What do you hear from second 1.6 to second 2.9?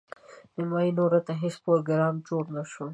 پروګرام جوړ نه شو.